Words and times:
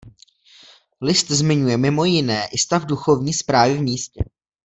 List 1.01 1.27
zmiňuje 1.29 1.77
mimo 1.77 2.05
jiné 2.05 2.47
i 2.51 2.57
stav 2.57 2.85
duchovní 2.85 3.33
správy 3.33 3.77
v 3.77 3.81
místě. 3.81 4.23